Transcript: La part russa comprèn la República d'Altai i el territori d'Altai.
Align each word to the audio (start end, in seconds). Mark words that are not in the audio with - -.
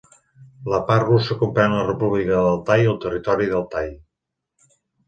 La 0.73 0.79
part 0.87 1.05
russa 1.09 1.37
comprèn 1.43 1.75
la 1.81 1.85
República 1.91 2.41
d'Altai 2.49 2.85
i 2.87 2.91
el 2.95 3.01
territori 3.07 3.53
d'Altai. 3.55 3.97